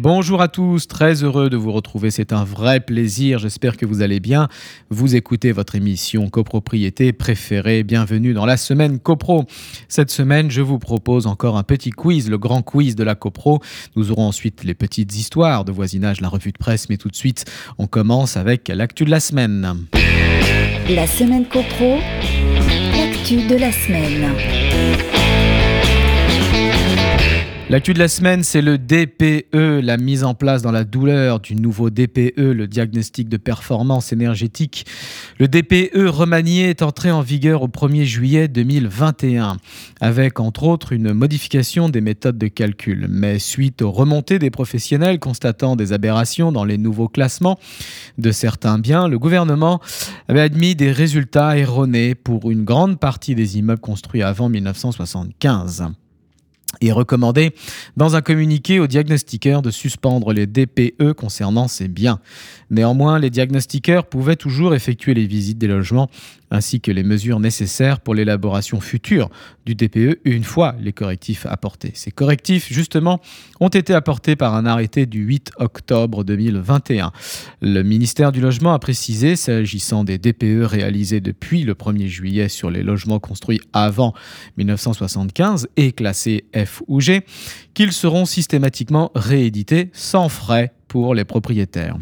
[0.00, 4.00] Bonjour à tous, très heureux de vous retrouver, c'est un vrai plaisir, j'espère que vous
[4.00, 4.46] allez bien.
[4.90, 9.46] Vous écoutez votre émission copropriété préférée, bienvenue dans la semaine copro.
[9.88, 13.58] Cette semaine, je vous propose encore un petit quiz, le grand quiz de la copro.
[13.96, 17.16] Nous aurons ensuite les petites histoires de voisinage, la revue de presse, mais tout de
[17.16, 17.46] suite,
[17.78, 19.78] on commence avec l'actu de la semaine.
[20.88, 21.98] La semaine copro,
[22.96, 25.27] l'actu de la semaine.
[27.70, 31.54] L'actu de la semaine, c'est le DPE, la mise en place dans la douleur du
[31.54, 34.86] nouveau DPE, le diagnostic de performance énergétique.
[35.38, 39.58] Le DPE remanié est entré en vigueur au 1er juillet 2021,
[40.00, 43.06] avec entre autres une modification des méthodes de calcul.
[43.10, 47.58] Mais suite aux remontées des professionnels constatant des aberrations dans les nouveaux classements
[48.16, 49.78] de certains biens, le gouvernement
[50.28, 55.88] avait admis des résultats erronés pour une grande partie des immeubles construits avant 1975
[56.80, 57.54] et recommandé
[57.96, 62.20] dans un communiqué aux diagnostiqueurs de suspendre les DPE concernant ces biens.
[62.70, 66.08] Néanmoins, les diagnostiqueurs pouvaient toujours effectuer les visites des logements
[66.50, 69.28] ainsi que les mesures nécessaires pour l'élaboration future
[69.66, 71.92] du DPE une fois les correctifs apportés.
[71.94, 73.20] Ces correctifs, justement,
[73.60, 77.12] ont été apportés par un arrêté du 8 octobre 2021.
[77.60, 82.70] Le ministère du Logement a précisé, s'agissant des DPE réalisés depuis le 1er juillet sur
[82.70, 84.14] les logements construits avant
[84.56, 87.22] 1975 et classés F ou G,
[87.74, 91.96] qu'ils seront systématiquement réédités sans frais pour les propriétaires.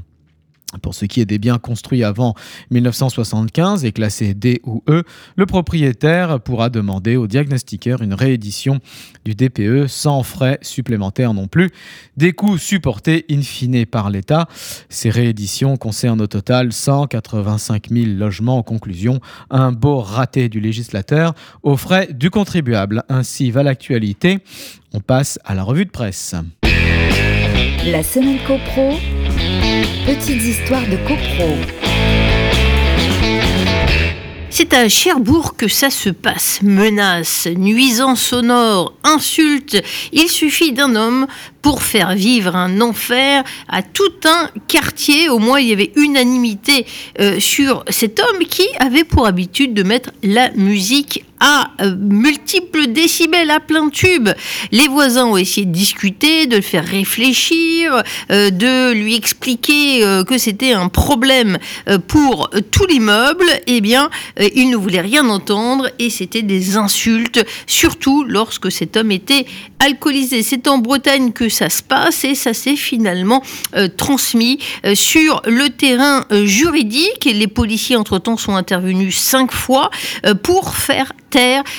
[0.82, 2.34] Pour ce qui est des biens construits avant
[2.70, 5.02] 1975 et classés D ou E,
[5.36, 8.80] le propriétaire pourra demander au diagnostiqueur une réédition
[9.24, 11.70] du DPE sans frais supplémentaires non plus,
[12.16, 14.46] des coûts supportés in fine par l'État.
[14.88, 21.34] Ces rééditions concernent au total 185 000 logements en conclusion, un beau raté du législateur
[21.62, 23.02] aux frais du contribuable.
[23.08, 24.38] Ainsi va l'actualité.
[24.92, 26.34] On passe à la revue de presse.
[27.86, 28.94] La semaine CoPro,
[30.06, 31.56] petites histoires de CoPro.
[34.58, 36.60] C'est à Cherbourg que ça se passe.
[36.62, 39.76] Menaces, nuisances sonores, insultes.
[40.14, 41.26] Il suffit d'un homme
[41.60, 45.28] pour faire vivre un enfer à tout un quartier.
[45.28, 46.86] Au moins, il y avait unanimité
[47.20, 52.86] euh, sur cet homme qui avait pour habitude de mettre la musique à euh, multiples
[52.88, 54.28] décibels, à plein tube.
[54.72, 60.24] Les voisins ont essayé de discuter, de le faire réfléchir, euh, de lui expliquer euh,
[60.24, 61.58] que c'était un problème
[62.08, 63.44] pour tout l'immeuble.
[63.66, 64.10] Eh bien,
[64.54, 69.46] il ne voulait rien entendre et c'était des insultes, surtout lorsque cet homme était
[69.78, 70.42] alcoolisé.
[70.42, 73.42] C'est en Bretagne que ça se passe et ça s'est finalement
[73.96, 74.58] transmis
[74.94, 77.24] sur le terrain juridique.
[77.24, 79.90] Les policiers, entre-temps, sont intervenus cinq fois
[80.42, 81.12] pour faire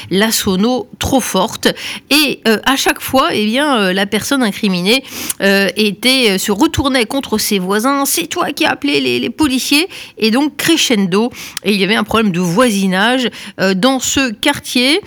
[0.09, 1.73] la sono trop forte.
[2.09, 5.03] Et euh, à chaque fois, eh bien, euh, la personne incriminée
[5.41, 8.05] euh, était, se retournait contre ses voisins.
[8.05, 9.87] C'est toi qui as appelé les, policiers?
[10.17, 11.31] Et donc, crescendo.
[11.63, 13.29] Et il y avait un problème de voisinage
[13.75, 15.01] dans ce quartier.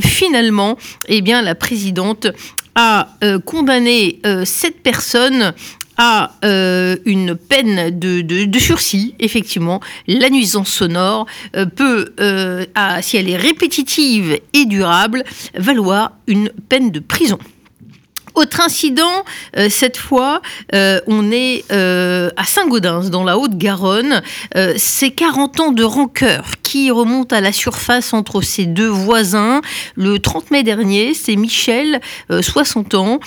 [0.00, 0.76] finalement,
[1.08, 2.26] eh bien, la présidente
[2.74, 3.08] a
[3.44, 5.54] condamné cette personne
[5.96, 9.80] à euh, une peine de, sursis, effectivement.
[10.06, 11.26] La nuisance sonore
[11.56, 12.64] euh, peut, euh,
[13.02, 15.24] si elle est répétitive et durable,
[15.54, 17.38] valoir une peine de prison.
[18.36, 19.24] Autre incident,
[19.56, 20.42] euh, cette fois,
[20.74, 24.20] euh, on est euh, à Saint-Gaudens, dans la Haute-Garonne.
[24.76, 29.60] c'est 40 ans de rancœur qui remontent à la surface entre ces deux voisins.
[29.94, 33.20] Le 30 mai dernier, c'est Michel, 60 ans,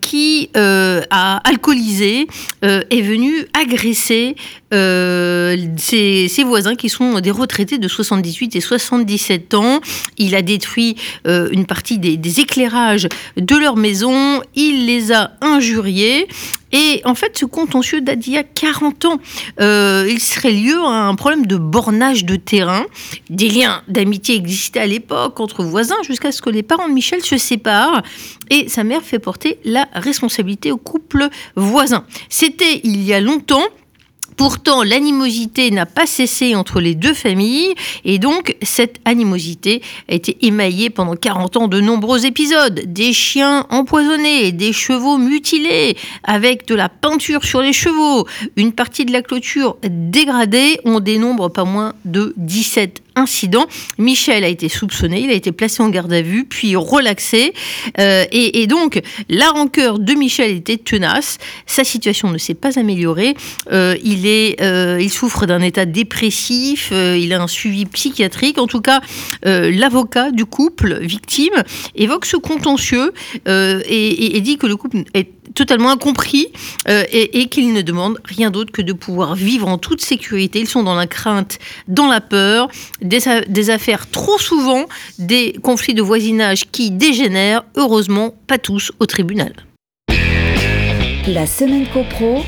[0.00, 2.26] qui a alcoolisé,
[2.62, 4.36] est venu agresser
[4.70, 9.80] ses, ses, voisins qui sont des retraités de 78 et 77 ans.
[10.16, 10.96] Il a détruit
[11.26, 13.06] une partie des, des éclairages
[13.36, 16.28] de leur maison il les a injuriés.
[16.72, 19.18] Et en fait, ce contentieux date d'il y a 40 ans.
[19.60, 22.86] Euh, il serait lieu à un problème de bornage de terrain.
[23.30, 27.22] Des liens d'amitié existaient à l'époque entre voisins jusqu'à ce que les parents de Michel
[27.22, 28.02] se séparent
[28.50, 32.04] et sa mère fait porter la responsabilité au couple voisin.
[32.28, 33.62] C'était il y a longtemps.
[34.36, 37.74] Pourtant, l'animosité n'a pas cessé entre les deux familles
[38.04, 42.82] et donc cette animosité a été émaillée pendant 40 ans de nombreux épisodes.
[42.86, 48.26] Des chiens empoisonnés, des chevaux mutilés avec de la peinture sur les chevaux,
[48.56, 50.78] une partie de la clôture dégradée.
[50.84, 53.66] On dénombre pas moins de 17 incident.
[53.98, 57.52] Michel a été soupçonné, il a été placé en garde à vue, puis relaxé.
[57.98, 61.38] Euh, et, donc, la rancœur de Michel était tenace.
[61.66, 63.34] Sa situation ne s'est pas améliorée.
[63.72, 68.58] Euh, il, est, euh, il souffre d'un état dépressif, il a un suivi psychiatrique.
[68.58, 69.00] En tout cas,
[69.44, 71.62] l'avocat du couple victime
[71.94, 73.12] évoque ce contentieux
[73.46, 76.48] et, et dit que le couple est totalement incompris
[76.88, 80.60] euh, et, qu'ils ne demandent rien d'autre que de pouvoir vivre en toute sécurité.
[80.60, 81.58] Ils sont dans la crainte,
[81.88, 82.68] dans la peur,
[83.00, 84.86] des, des affaires trop souvent,
[85.18, 89.52] des conflits de voisinage qui dégénèrent, heureusement pas tous au tribunal.
[91.26, 92.42] La semaine copro,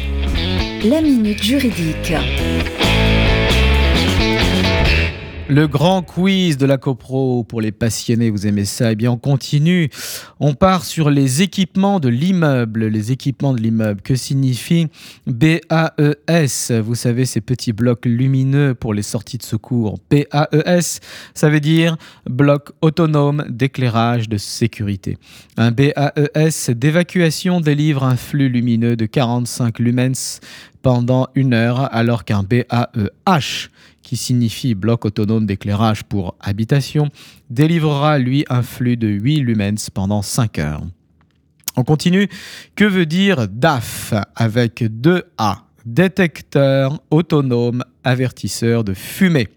[0.85, 2.13] la minute juridique.
[5.47, 8.93] Le grand quiz de la CoPro pour les passionnés, vous aimez ça?
[8.93, 9.91] Eh bien, on continue.
[10.41, 12.87] On part sur les équipements de l'immeuble.
[12.87, 14.01] Les équipements de l'immeuble.
[14.01, 14.87] Que signifie
[15.27, 19.99] BAES Vous savez, ces petits blocs lumineux pour les sorties de secours.
[20.11, 21.01] BAES,
[21.35, 25.19] ça veut dire bloc autonome d'éclairage de sécurité.
[25.59, 30.41] Un BAES d'évacuation délivre un flux lumineux de 45 lumens
[30.81, 33.71] pendant une heure, alors qu'un BAEH
[34.05, 37.09] qui signifie bloc autonome d'éclairage pour habitation,
[37.51, 40.83] délivrera lui un flux de 8 lumens pendant 5 heures.
[41.77, 42.29] On continue.
[42.77, 45.65] Que veut dire DAF avec deux A?
[45.85, 49.49] Détecteur autonome avertisseur de fumée.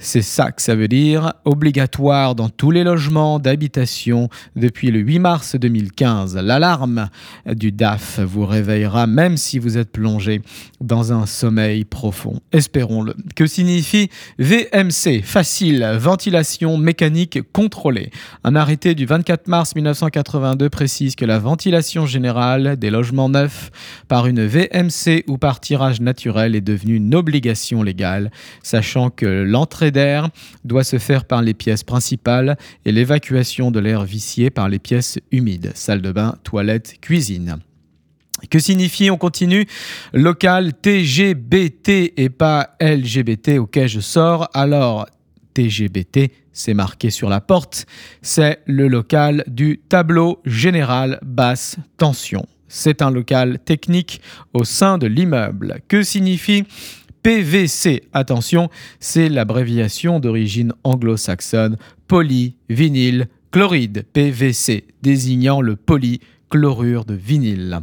[0.00, 5.18] C'est ça que ça veut dire, obligatoire dans tous les logements d'habitation depuis le 8
[5.18, 6.36] mars 2015.
[6.36, 7.08] L'alarme
[7.46, 10.40] du DAF vous réveillera même si vous êtes plongé
[10.80, 12.38] dans un sommeil profond.
[12.52, 13.16] Espérons-le.
[13.34, 14.08] Que signifie
[14.38, 18.12] VMC Facile, ventilation mécanique contrôlée.
[18.44, 23.72] Un arrêté du 24 mars 1982 précise que la ventilation générale des logements neufs
[24.06, 28.30] par une VMC ou par tirage naturel est devenue une obligation légale,
[28.62, 30.28] sachant que l'entrée d'air
[30.64, 35.18] doit se faire par les pièces principales et l'évacuation de l'air vicié par les pièces
[35.30, 37.58] humides, salle de bain, toilette, cuisine.
[38.50, 39.66] Que signifie, on continue,
[40.12, 45.06] local TGBT et pas LGBT auquel je sors Alors,
[45.54, 47.86] TGBT, c'est marqué sur la porte,
[48.22, 52.46] c'est le local du tableau général basse tension.
[52.68, 54.20] C'est un local technique
[54.52, 55.80] au sein de l'immeuble.
[55.88, 56.64] Que signifie
[57.22, 58.04] PVC.
[58.12, 58.70] Attention,
[59.00, 61.76] c'est l'abréviation d'origine anglo-saxonne
[62.06, 67.80] polyvinyl chloride, PVC, désignant le polychlorure de vinyle.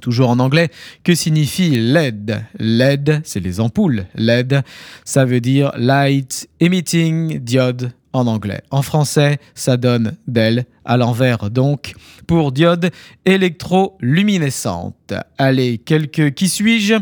[0.00, 0.70] Toujours en anglais,
[1.02, 4.06] que signifie LED LED, c'est les ampoules.
[4.14, 4.62] LED,
[5.04, 8.62] ça veut dire Light Emitting Diode en anglais.
[8.70, 11.94] En français, ça donne DEL, à l'envers donc,
[12.26, 12.90] pour diode
[13.24, 15.14] électroluminescente.
[15.38, 16.94] Allez, quelques qui suis-je?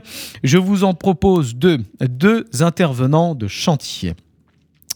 [0.44, 4.14] Je vous en propose deux, deux intervenants de chantier.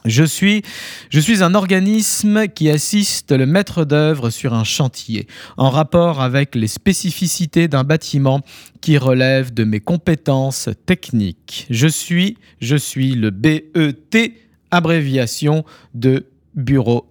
[0.04, 0.62] Je suis,
[1.10, 6.56] je suis un organisme qui assiste le maître d'œuvre sur un chantier, en rapport avec
[6.56, 8.40] les spécificités d'un bâtiment
[8.80, 11.68] qui relève de mes compétences techniques.
[11.70, 14.32] Je suis, je suis le BET
[14.72, 15.64] abréviation
[15.94, 17.06] de Bureau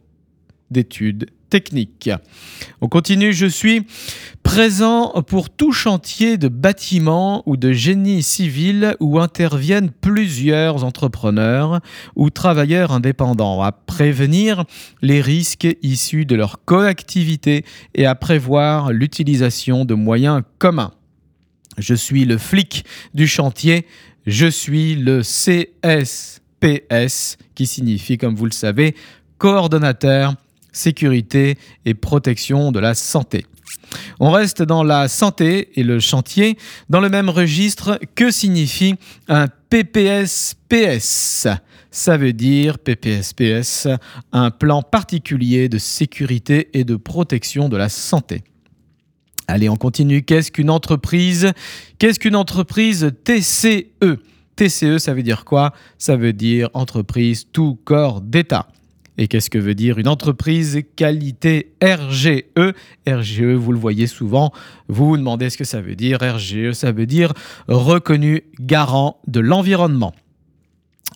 [0.69, 2.09] d'études techniques.
[2.79, 3.85] On continue, je suis
[4.41, 11.81] présent pour tout chantier de bâtiment ou de génie civil où interviennent plusieurs entrepreneurs
[12.15, 14.63] ou travailleurs indépendants à prévenir
[15.01, 20.93] les risques issus de leur coactivité et à prévoir l'utilisation de moyens communs.
[21.77, 23.85] Je suis le flic du chantier,
[24.25, 28.95] je suis le CS PS, qui signifie, comme vous le savez,
[29.37, 30.35] coordonnateur
[30.71, 33.45] sécurité et protection de la santé.
[34.19, 36.57] On reste dans la santé et le chantier.
[36.89, 38.95] Dans le même registre, que signifie
[39.27, 41.47] un PPS-PS
[41.91, 43.89] Ça veut dire PPS-PS,
[44.31, 48.43] un plan particulier de sécurité et de protection de la santé.
[49.47, 50.23] Allez, on continue.
[50.23, 51.51] Qu'est-ce qu'une entreprise?
[51.99, 54.19] Qu'est-ce qu'une entreprise TCE
[54.61, 55.73] TCE, ça veut dire quoi?
[55.97, 58.67] Ça veut dire entreprise tout corps d'État.
[59.17, 62.43] Et qu'est-ce que veut dire une entreprise qualité RGE
[63.07, 64.51] RGE, vous le voyez souvent,
[64.87, 66.19] vous vous demandez ce que ça veut dire.
[66.21, 67.33] RGE, ça veut dire
[67.67, 70.13] reconnu garant de l'environnement.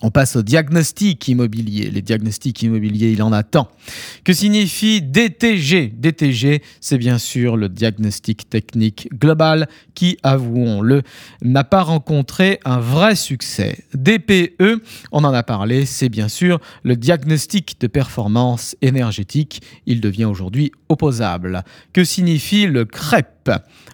[0.02, 1.90] On passe au diagnostic immobilier.
[1.90, 3.70] Les diagnostics immobiliers, il en a tant.
[4.24, 11.02] Que signifie DTG DTG, c'est bien sûr le diagnostic technique global qui, avouons-le,
[11.40, 13.84] n'a pas rencontré un vrai succès.
[13.94, 19.62] DPE, on en a parlé, c'est bien sûr le diagnostic de performance énergétique.
[19.86, 21.64] Il devient aujourd'hui opposable.
[21.94, 23.28] Que signifie le CREP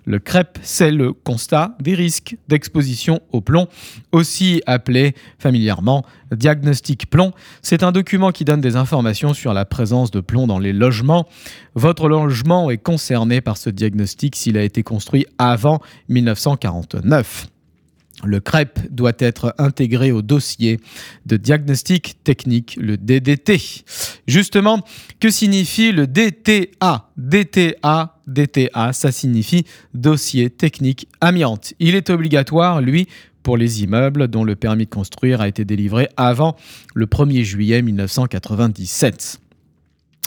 [0.05, 3.69] le CREP, c'est le constat des risques d'exposition au plomb,
[4.11, 5.92] aussi appelé familièrement
[6.31, 7.33] Diagnostic Plomb.
[7.63, 11.27] C'est un document qui donne des informations sur la présence de plomb dans les logements.
[11.75, 17.49] Votre logement est concerné par ce diagnostic s'il a été construit avant 1949.
[18.25, 20.79] Le CREP doit être intégré au dossier
[21.27, 23.61] de diagnostic technique, le DDT.
[24.29, 24.81] Justement,
[25.19, 31.75] que signifie le DTA DTA, DTA, ça signifie dossier technique amiante.
[31.79, 33.09] Il est obligatoire, lui,
[33.43, 36.57] pour les immeubles dont le permis de construire a été délivré avant
[36.95, 39.41] le 1er juillet 1997.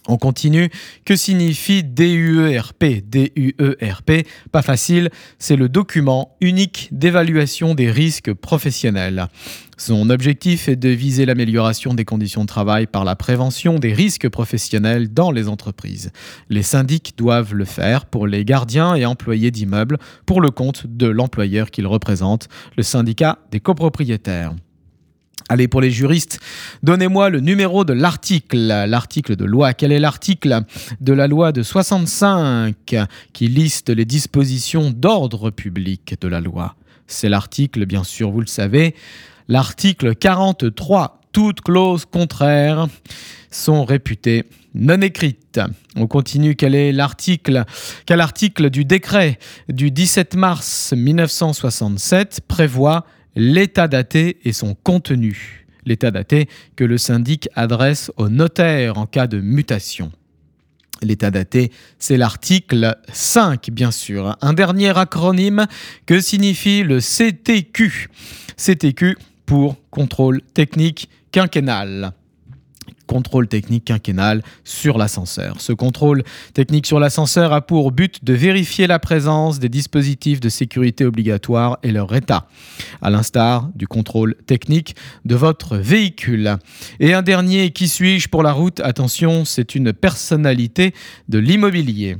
[0.07, 0.69] On continue.
[1.03, 4.11] Que signifie DUERP DUERP,
[4.51, 5.09] pas facile,
[5.39, 9.27] c'est le document unique d'évaluation des risques professionnels.
[9.77, 14.29] Son objectif est de viser l'amélioration des conditions de travail par la prévention des risques
[14.29, 16.11] professionnels dans les entreprises.
[16.49, 21.07] Les syndics doivent le faire pour les gardiens et employés d'immeubles pour le compte de
[21.07, 22.47] l'employeur qu'ils représentent,
[22.77, 24.53] le syndicat des copropriétaires.
[25.47, 26.39] Allez, pour les juristes,
[26.81, 29.73] donnez-moi le numéro de l'article, l'article de loi.
[29.73, 30.61] Quel est l'article
[31.01, 32.75] de la loi de 65
[33.31, 36.75] qui liste les dispositions d'ordre public de la loi?
[37.05, 38.95] C'est l'article, bien sûr, vous le savez,
[39.47, 41.21] l'article 43.
[41.31, 42.87] Toutes clauses contraires
[43.51, 45.59] sont réputées non écrites.
[45.95, 46.55] On continue.
[46.55, 47.65] Quel est l'article
[48.05, 49.37] Quel article du décret
[49.69, 55.65] du 17 mars 1967 prévoit l'état daté et son contenu.
[55.85, 60.11] L'état daté que le syndic adresse au notaire en cas de mutation.
[61.01, 64.37] L'état daté, c'est l'article 5, bien sûr.
[64.41, 65.67] Un dernier acronyme
[66.05, 68.09] que signifie le CTQ.
[68.57, 72.13] CTQ pour contrôle technique quinquennal
[73.05, 75.61] contrôle technique quinquennal sur l'ascenseur.
[75.61, 80.49] Ce contrôle technique sur l'ascenseur a pour but de vérifier la présence des dispositifs de
[80.49, 82.47] sécurité obligatoires et leur état,
[83.01, 84.95] à l'instar du contrôle technique
[85.25, 86.57] de votre véhicule.
[86.99, 88.79] Et un dernier, qui suis-je pour la route?
[88.81, 90.93] Attention, c'est une personnalité
[91.29, 92.17] de l'immobilier.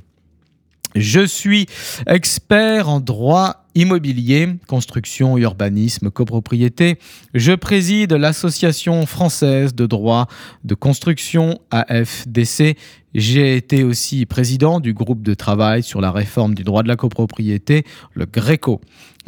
[0.95, 1.65] Je suis
[2.07, 6.97] expert en droit immobilier, construction, urbanisme, copropriété.
[7.33, 10.27] Je préside l'Association française de droit
[10.63, 12.77] de construction AFDC.
[13.13, 16.95] J'ai été aussi président du groupe de travail sur la réforme du droit de la
[16.95, 17.83] copropriété,
[18.13, 18.79] le GRECO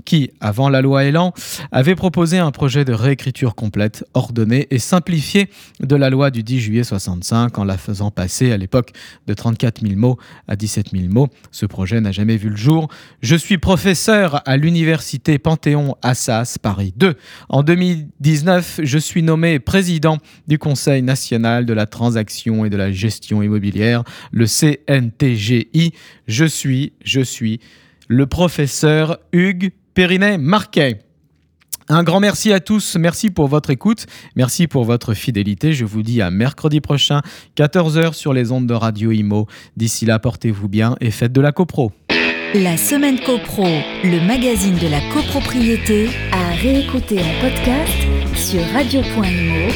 [0.06, 1.34] qui, avant la loi Elan,
[1.72, 5.50] avait proposé un projet de réécriture complète, ordonnée et simplifiée
[5.80, 8.92] de la loi du 10 juillet 65 en la faisant passer à l'époque
[9.28, 11.28] de 34 000 mots à 17 000 mots.
[11.52, 12.90] Ce projet n'a jamais vu le jour.
[13.22, 17.16] Je suis professeur à l'université Panthéon-Assas Paris 2.
[17.50, 22.92] En 2019, je suis nommé président du Conseil national de la transaction et de la
[22.92, 25.94] gestion immobilière, le CNTGI.
[26.28, 27.60] Je suis, je suis
[28.08, 31.00] le professeur Hugues Périnet Marquet.
[31.90, 35.74] Un grand merci à tous, merci pour votre écoute, merci pour votre fidélité.
[35.74, 37.22] Je vous dis à mercredi prochain,
[37.56, 39.48] 14h sur les ondes de Radio Imo.
[39.76, 41.94] D'ici là, portez-vous bien et faites de la copro.
[42.54, 43.66] La semaine copro,
[44.04, 47.98] le magazine de la copropriété, à réécouter en podcast
[48.36, 49.72] sur radio.imo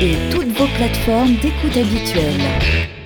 [0.00, 3.03] et toutes vos plateformes d'écoute habituelles.